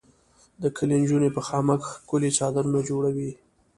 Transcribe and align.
د 0.61 0.63
کلي 0.75 0.93
انجونې 0.97 1.29
په 1.35 1.41
خامک 1.47 1.81
ښکلي 1.91 2.29
څادرونه 2.37 2.79
جوړوي. 2.89 3.31